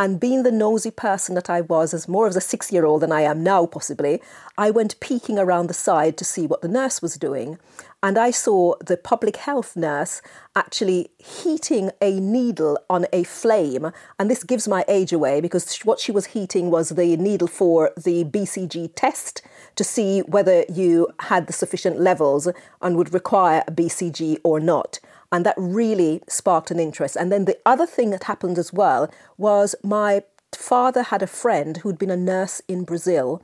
[0.00, 3.02] And being the nosy person that I was, as more of a six year old
[3.02, 4.22] than I am now, possibly,
[4.56, 7.58] I went peeking around the side to see what the nurse was doing.
[8.02, 10.22] And I saw the public health nurse
[10.56, 13.92] actually heating a needle on a flame.
[14.18, 17.90] And this gives my age away because what she was heating was the needle for
[17.94, 19.42] the BCG test
[19.76, 22.48] to see whether you had the sufficient levels
[22.80, 24.98] and would require a BCG or not.
[25.32, 27.16] And that really sparked an interest.
[27.16, 31.78] And then the other thing that happened as well was my father had a friend
[31.78, 33.42] who'd been a nurse in Brazil.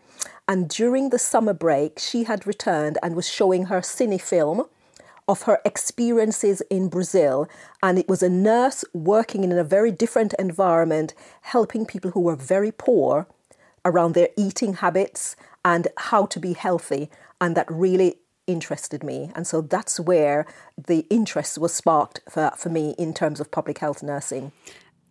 [0.49, 4.65] And during the summer break, she had returned and was showing her cine film
[5.29, 7.49] of her experiences in Brazil.
[7.83, 12.37] And it was a nurse working in a very different environment, helping people who were
[12.37, 13.27] very poor
[13.85, 17.11] around their eating habits and how to be healthy.
[17.41, 19.31] And that really interested me.
[19.35, 23.79] And so that's where the interest was sparked for, for me in terms of public
[23.79, 24.53] health nursing.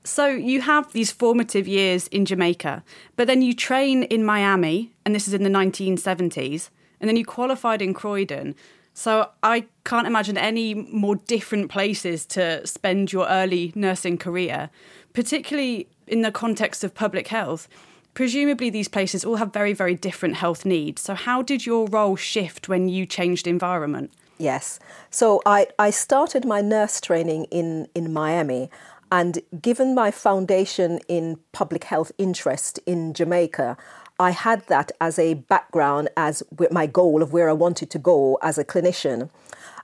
[0.03, 2.83] So you have these formative years in Jamaica,
[3.15, 6.69] but then you train in Miami, and this is in the 1970s,
[6.99, 8.55] and then you qualified in Croydon.
[8.93, 14.69] So I can't imagine any more different places to spend your early nursing career,
[15.13, 17.67] particularly in the context of public health
[18.15, 21.03] presumably these places all have very, very different health needs.
[21.03, 24.11] So, how did your role shift when you changed environment?
[24.39, 24.79] Yes.
[25.11, 28.71] So, I, I started my nurse training in, in Miami.
[29.11, 33.77] And given my foundation in public health interest in Jamaica,
[34.19, 38.39] I had that as a background, as my goal of where I wanted to go
[38.41, 39.29] as a clinician.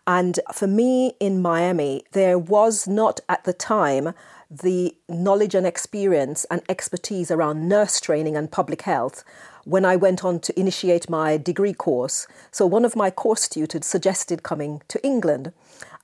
[0.07, 4.13] And for me in Miami, there was not at the time
[4.51, 9.23] the knowledge and experience and expertise around nurse training and public health
[9.63, 12.27] when I went on to initiate my degree course.
[12.51, 15.53] So, one of my course tutors suggested coming to England.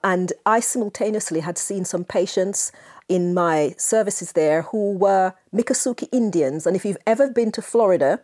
[0.04, 2.72] And I simultaneously had seen some patients
[3.10, 6.68] in my services there who were Miccosukee Indians.
[6.68, 8.22] And if you've ever been to Florida,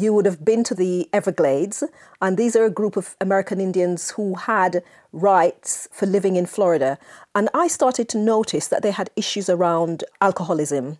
[0.00, 1.84] you would have been to the Everglades,
[2.22, 4.82] and these are a group of American Indians who had
[5.12, 6.98] rights for living in Florida.
[7.34, 10.98] And I started to notice that they had issues around alcoholism,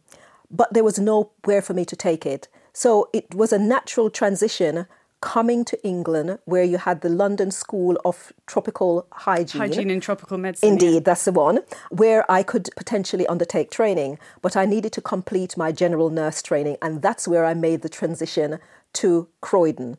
[0.50, 2.48] but there was nowhere for me to take it.
[2.72, 4.86] So it was a natural transition
[5.20, 9.60] coming to England, where you had the London School of Tropical Hygiene.
[9.60, 10.70] Hygiene and Tropical Medicine.
[10.70, 11.00] Indeed, yeah.
[11.00, 11.60] that's the one,
[11.90, 16.78] where I could potentially undertake training, but I needed to complete my general nurse training,
[16.80, 18.58] and that's where I made the transition
[18.94, 19.98] to Croydon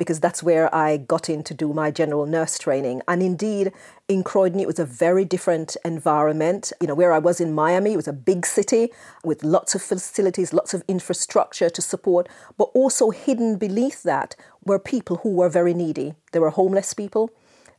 [0.00, 3.02] because that's where I got in to do my general nurse training.
[3.06, 3.70] And indeed,
[4.08, 6.72] in Croydon, it was a very different environment.
[6.80, 8.88] You know, where I was in Miami, it was a big city
[9.24, 14.78] with lots of facilities, lots of infrastructure to support, but also hidden beneath that were
[14.78, 16.14] people who were very needy.
[16.32, 17.30] There were homeless people.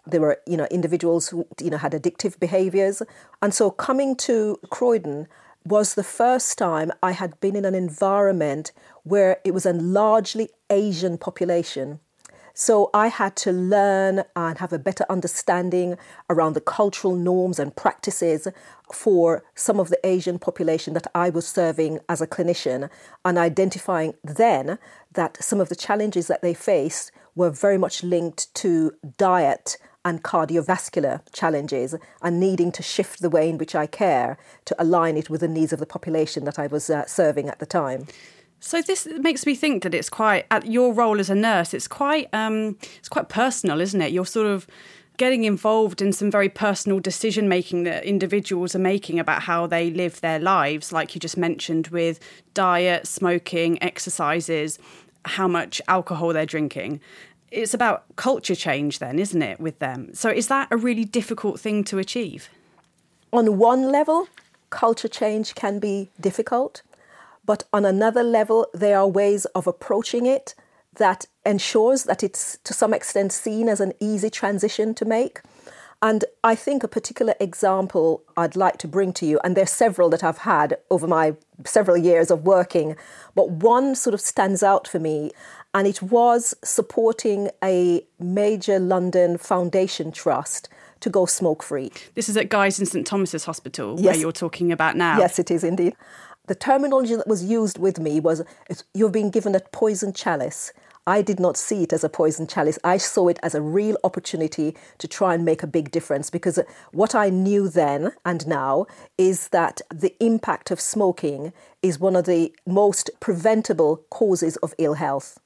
[0.05, 3.01] There were, you know, individuals who, you know, had addictive behaviors.
[3.41, 5.27] And so coming to Croydon,
[5.63, 8.71] was the first time I had been in an environment
[9.03, 11.99] where it was a largely Asian population.
[12.53, 15.97] So I had to learn and have a better understanding
[16.29, 18.47] around the cultural norms and practices
[18.93, 22.89] for some of the Asian population that I was serving as a clinician,
[23.23, 24.77] and identifying then
[25.13, 30.23] that some of the challenges that they faced were very much linked to diet and
[30.23, 35.29] cardiovascular challenges and needing to shift the way in which I care to align it
[35.29, 38.07] with the needs of the population that I was uh, serving at the time.
[38.59, 41.73] So this makes me think that it's quite at your role as a nurse.
[41.73, 44.11] It's quite um, it's quite personal, isn't it?
[44.11, 44.67] You're sort of
[45.17, 49.91] getting involved in some very personal decision making that individuals are making about how they
[49.91, 52.19] live their lives, like you just mentioned with
[52.53, 54.79] diet, smoking, exercises,
[55.25, 56.99] how much alcohol they're drinking.
[57.51, 60.13] It's about culture change, then, isn't it, with them?
[60.13, 62.49] So, is that a really difficult thing to achieve?
[63.33, 64.27] On one level,
[64.69, 66.81] culture change can be difficult,
[67.45, 70.55] but on another level, there are ways of approaching it
[70.95, 75.41] that ensures that it's to some extent seen as an easy transition to make.
[76.01, 80.09] And I think a particular example I'd like to bring to you, and there's several
[80.09, 82.95] that I've had over my several years of working,
[83.35, 85.31] but one sort of stands out for me,
[85.73, 90.69] and it was supporting a major London foundation trust
[90.99, 91.91] to go smoke free.
[92.13, 94.05] This is at Guy's in St Thomas's Hospital, yes.
[94.05, 95.17] where you're talking about now.
[95.17, 95.95] Yes, it is indeed.
[96.47, 98.43] The terminology that was used with me was
[98.93, 100.73] you've been given a poison chalice.
[101.07, 102.77] I did not see it as a poison chalice.
[102.83, 106.59] I saw it as a real opportunity to try and make a big difference because
[106.91, 108.85] what I knew then and now
[109.17, 114.93] is that the impact of smoking is one of the most preventable causes of ill
[114.95, 115.39] health.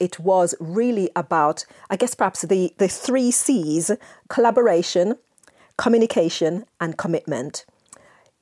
[0.00, 3.90] It was really about, I guess, perhaps the, the three C's
[4.28, 5.16] collaboration,
[5.76, 7.64] communication, and commitment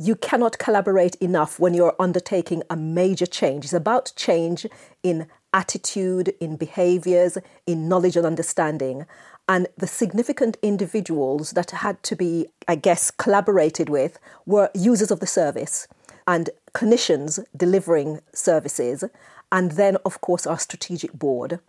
[0.03, 3.65] you cannot collaborate enough when you're undertaking a major change.
[3.65, 4.67] It's about change
[5.05, 9.07] in attitude, in behaviors, in knowledge and understanding.
[9.49, 15.21] And the significant individuals that had to be, I guess, collaborated with were users of
[15.21, 15.87] the service
[16.27, 19.05] and clinicians delivering services,
[19.53, 21.61] and then, of course, our strategic board.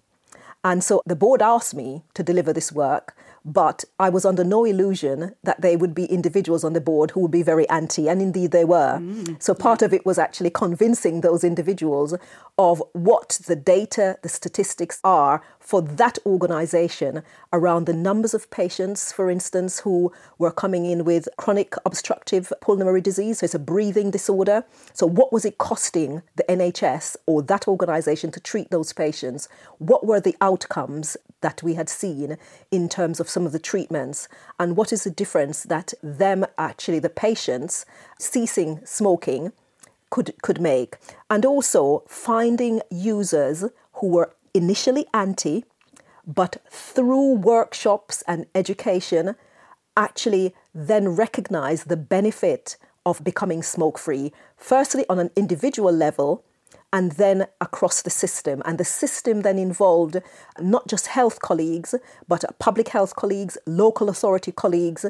[0.63, 3.15] And so the board asked me to deliver this work,
[3.46, 7.22] but I was under no illusion that there would be individuals on the board who
[7.22, 9.00] would be very anti, and indeed they were.
[9.00, 12.16] Mm, so part of it was actually convincing those individuals
[12.58, 19.12] of what the data, the statistics are for that organization around the numbers of patients,
[19.12, 23.39] for instance, who were coming in with chronic obstructive pulmonary disease.
[23.39, 24.66] So it's a breathing disorder.
[24.94, 29.50] So, what was it costing the NHS or that organization to treat those patients?
[29.80, 32.38] What were the outcomes that we had seen
[32.72, 34.28] in terms of some of the treatments?
[34.60, 37.86] And what is the difference that them actually, the patients,
[38.18, 39.52] ceasing smoking?
[40.10, 45.66] Could, could make, and also finding users who were initially anti,
[46.28, 49.36] but through workshops and education,
[49.98, 56.44] actually then recognize the benefit of becoming smoke free, firstly on an individual level,
[56.94, 58.62] and then across the system.
[58.64, 60.22] And the system then involved
[60.60, 61.96] not just health colleagues,
[62.28, 65.06] but public health colleagues, local authority colleagues,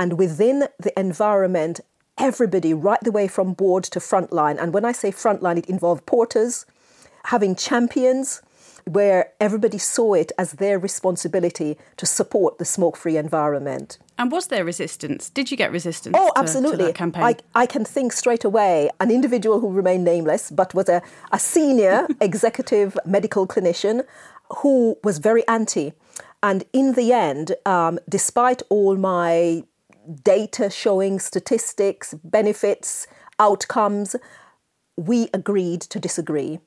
[0.00, 1.80] and within the environment,
[2.18, 4.60] everybody right the way from board to frontline.
[4.60, 6.66] And when I say frontline, it involved porters,
[7.26, 8.42] having champions,
[8.88, 13.98] where everybody saw it as their responsibility to support the smoke free environment.
[14.16, 15.30] And was there resistance?
[15.30, 16.16] Did you get resistance?
[16.18, 16.86] Oh, absolutely.
[16.86, 17.22] To, campaign?
[17.22, 18.90] I, I can think straight away.
[18.98, 24.04] An individual who remained nameless, but was a, a senior executive medical clinician
[24.58, 25.92] who was very anti.
[26.42, 29.64] And in the end, um, despite all my
[30.22, 33.06] data showing statistics, benefits,
[33.38, 34.16] outcomes,
[34.96, 36.58] we agreed to disagree.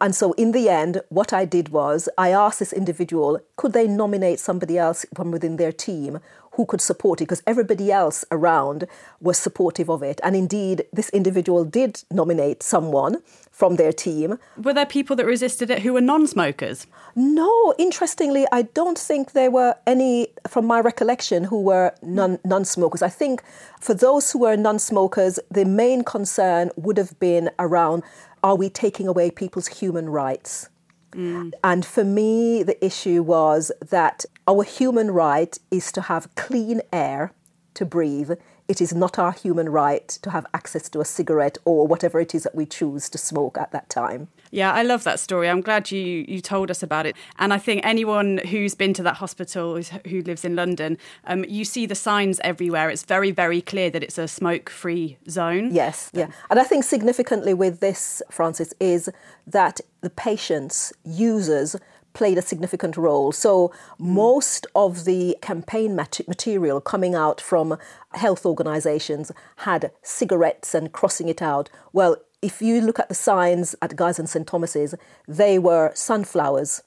[0.00, 3.88] And so, in the end, what I did was I asked this individual, could they
[3.88, 6.20] nominate somebody else from within their team
[6.52, 7.24] who could support it?
[7.24, 8.86] Because everybody else around
[9.20, 10.20] was supportive of it.
[10.22, 14.38] And indeed, this individual did nominate someone from their team.
[14.56, 16.86] Were there people that resisted it who were non smokers?
[17.16, 23.02] No, interestingly, I don't think there were any, from my recollection, who were non smokers.
[23.02, 23.42] I think
[23.80, 28.04] for those who were non smokers, the main concern would have been around
[28.48, 30.70] are we taking away people's human rights?
[31.12, 31.52] Mm.
[31.62, 37.32] And for me, the issue was that our human right is to have clean air
[37.74, 38.32] to breathe.
[38.68, 42.34] It is not our human right to have access to a cigarette or whatever it
[42.34, 44.28] is that we choose to smoke at that time.
[44.50, 45.48] Yeah, I love that story.
[45.48, 47.16] I'm glad you you told us about it.
[47.38, 51.64] And I think anyone who's been to that hospital who lives in London, um, you
[51.64, 52.90] see the signs everywhere.
[52.90, 55.74] It's very very clear that it's a smoke-free zone.
[55.74, 56.28] Yes, yeah.
[56.50, 59.10] And I think significantly with this, Frances, is
[59.46, 61.74] that the patients, users
[62.12, 63.32] played a significant role.
[63.32, 67.78] So most of the campaign mat- material coming out from
[68.12, 71.70] health organisations had cigarettes and crossing it out.
[71.92, 74.94] Well, if you look at the signs at Guy's and St Thomas's,
[75.26, 76.82] they were sunflowers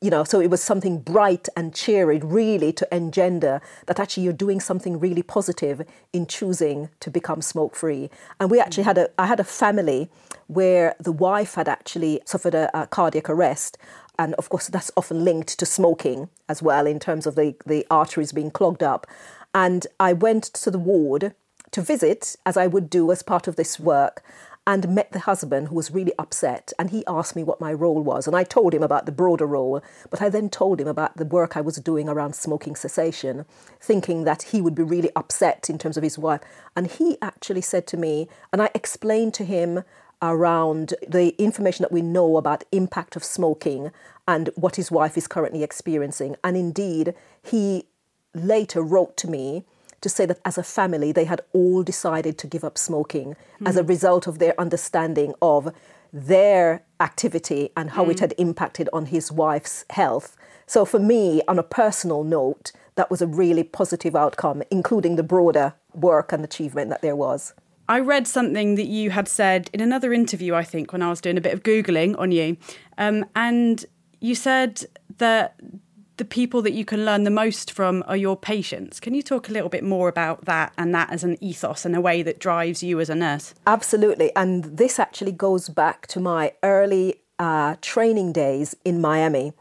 [0.00, 4.32] you know, so it was something bright and cheery, really, to engender that actually you're
[4.34, 8.10] doing something really positive in choosing to become smoke free.
[8.38, 10.10] And we actually had a, I had a family
[10.48, 13.78] where the wife had actually suffered a, a cardiac arrest.
[14.18, 17.86] And of course, that's often linked to smoking as well, in terms of the, the
[17.90, 19.06] arteries being clogged up.
[19.54, 21.34] And I went to the ward
[21.70, 24.22] to visit, as I would do as part of this work
[24.66, 26.72] and met the husband who was really upset.
[26.78, 28.26] And he asked me what my role was.
[28.26, 31.24] And I told him about the broader role but I then told him about the
[31.24, 33.46] work I was doing around smoking cessation
[33.80, 36.40] thinking that he would be really upset in terms of his wife.
[36.74, 39.84] And he actually said to me and I explained to him
[40.22, 43.90] around the information that we know about impact of smoking
[44.26, 47.84] and what his wife is currently experiencing and indeed he
[48.34, 49.64] later wrote to me
[50.00, 53.68] to say that as a family, they had all decided to give up smoking mm.
[53.68, 55.72] as a result of their understanding of
[56.12, 58.12] their activity and how mm.
[58.12, 60.36] it had impacted on his wife's health.
[60.66, 65.22] So, for me, on a personal note, that was a really positive outcome, including the
[65.22, 67.52] broader work and achievement that there was.
[67.88, 71.20] I read something that you had said in another interview, I think, when I was
[71.20, 72.56] doing a bit of Googling on you.
[72.98, 73.84] Um, and
[74.20, 74.84] you said
[75.18, 75.60] that
[76.16, 79.00] the people that you can learn the most from are your patients.
[79.00, 81.94] Can you talk a little bit more about that and that as an ethos and
[81.94, 83.54] a way that drives you as a nurse?
[83.66, 84.34] Absolutely.
[84.34, 89.52] And this actually goes back to my early uh, training days in Miami.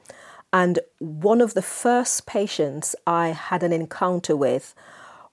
[0.53, 4.73] And one of the first patients I had an encounter with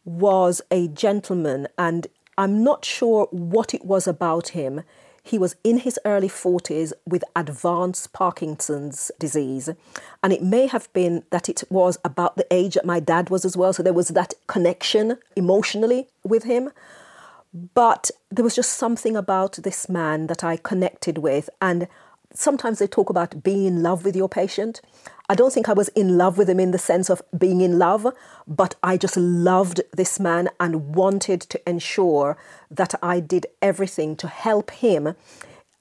[0.05, 2.09] was a gentleman, and
[2.43, 4.82] I'm not sure what it was about him.
[5.22, 9.70] He was in his early 40s with advanced Parkinson's disease.
[10.24, 13.45] And it may have been that it was about the age that my dad was
[13.45, 13.72] as well.
[13.72, 16.72] So there was that connection emotionally with him.
[17.74, 21.49] But there was just something about this man that I connected with.
[21.61, 21.86] And
[22.35, 24.80] sometimes they talk about being in love with your patient.
[25.28, 27.78] I don't think I was in love with him in the sense of being in
[27.78, 28.07] love,
[28.47, 32.37] but I just loved this man and wanted to ensure
[32.70, 35.14] that I did everything to help him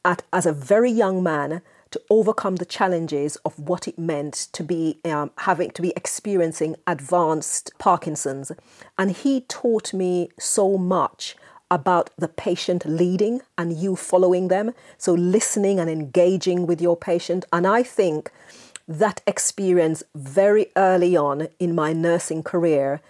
[0.06, 4.64] at, as a very young man to overcome the challenges of what it meant to
[4.64, 8.52] be um, having to be experiencing advanced Parkinson's.
[8.97, 11.36] And he taught me so much
[11.72, 14.74] about the patient leading and you following them.
[14.99, 17.45] So, listening and engaging with your patient.
[17.51, 18.32] And I think
[18.88, 23.01] that experience very early on in my nursing career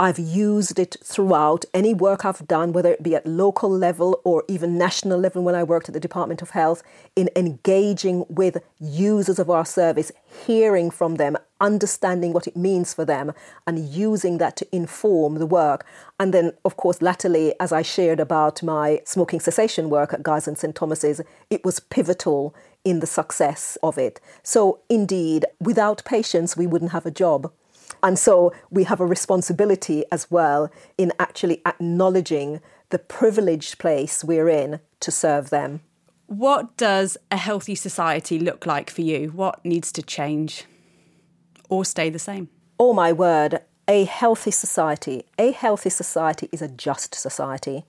[0.00, 4.44] I've used it throughout any work I've done, whether it be at local level or
[4.48, 6.82] even national level when I worked at the Department of Health,
[7.14, 10.10] in engaging with users of our service,
[10.46, 13.32] hearing from them, understanding what it means for them,
[13.66, 15.84] and using that to inform the work.
[16.18, 20.48] And then, of course, latterly, as I shared about my smoking cessation work at Guy's
[20.48, 20.74] and St.
[20.74, 21.20] Thomas's,
[21.50, 22.54] it was pivotal
[22.86, 24.18] in the success of it.
[24.42, 27.52] So, indeed, without patients, we wouldn't have a job.
[28.02, 34.48] And so we have a responsibility as well in actually acknowledging the privileged place we're
[34.48, 35.80] in to serve them.
[36.26, 39.30] What does a healthy society look like for you?
[39.30, 40.64] What needs to change
[41.68, 42.48] or stay the same?
[42.78, 45.24] Oh, my word, a healthy society.
[45.38, 47.84] A healthy society is a just society.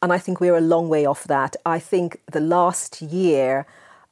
[0.00, 1.54] And I think we're a long way off that.
[1.64, 3.66] I think the last year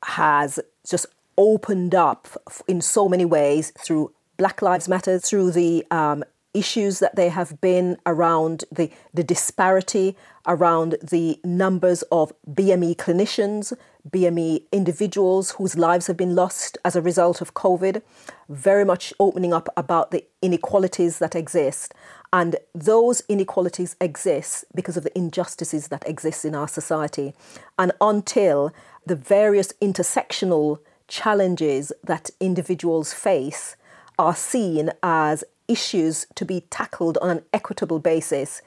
[0.05, 2.28] has just opened up
[2.68, 6.24] in so many ways through Black Lives Matter through the um,
[6.55, 10.16] issues that there have been around the, the disparity
[10.47, 13.74] around the numbers of BME clinicians,
[14.09, 18.01] BME individuals whose lives have been lost as a result of COVID,
[18.49, 21.93] very much opening up about the inequalities that exist.
[22.32, 27.34] And those inequalities exist because of the injustices that exist in our society.
[27.78, 28.72] And until
[29.05, 30.78] the various intersectional
[31.09, 33.76] challenges that individuals face
[34.21, 38.61] are seen as issues to be tackled on an equitable basis,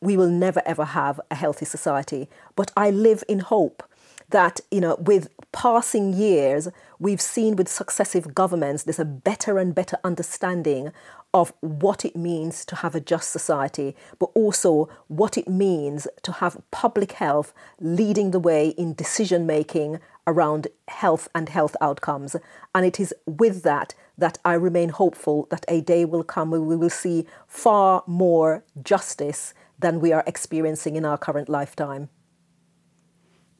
[0.00, 2.30] we will never ever have a healthy society.
[2.54, 3.82] But I live in hope
[4.30, 6.68] that, you know, with passing years,
[6.98, 10.92] we've seen with successive governments, there's a better and better understanding
[11.34, 16.32] of what it means to have a just society, but also what it means to
[16.32, 22.36] have public health leading the way in decision making around health and health outcomes.
[22.74, 26.60] And it is with that that I remain hopeful that a day will come where
[26.60, 32.08] we will see far more justice than we are experiencing in our current lifetime.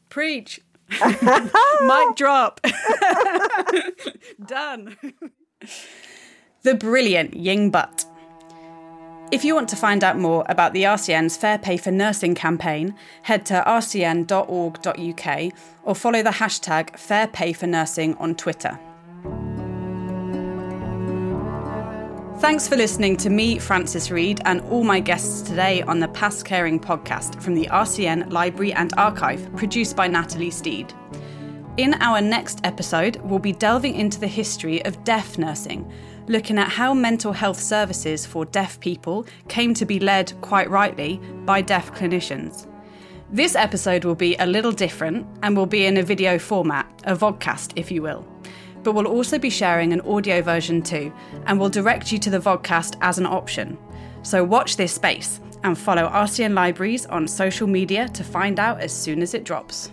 [0.09, 0.61] Preach.
[1.01, 2.59] Mic drop.
[4.45, 4.97] Done.
[6.67, 8.03] The brilliant Ying Butt.
[9.31, 12.93] If you want to find out more about the RCN's Fair Pay for Nursing campaign,
[13.21, 15.53] head to rcn.org.uk
[15.83, 18.77] or follow the hashtag Fair Pay for Nursing on Twitter.
[22.41, 26.43] Thanks for listening to me, Frances Reid, and all my guests today on the Past
[26.43, 30.93] Caring podcast from the RCN Library and Archive, produced by Natalie Steed.
[31.77, 35.89] In our next episode, we'll be delving into the history of deaf nursing,
[36.27, 41.19] looking at how mental health services for deaf people came to be led, quite rightly,
[41.45, 42.67] by deaf clinicians.
[43.31, 47.15] This episode will be a little different and will be in a video format, a
[47.15, 48.25] vodcast, if you will
[48.87, 51.11] but we'll also be sharing an audio version too,
[51.45, 53.77] and we'll direct you to the vodcast as an option.
[54.23, 58.93] So watch this space and follow RCN Libraries on social media to find out as
[58.93, 59.91] soon as it drops.